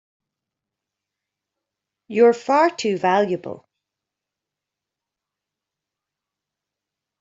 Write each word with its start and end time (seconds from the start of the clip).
You're 2.07 2.33
far 2.33 2.71
too 2.71 2.97
valuable! 2.97 3.69